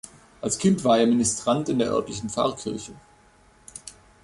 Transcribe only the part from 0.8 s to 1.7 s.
war er Ministrant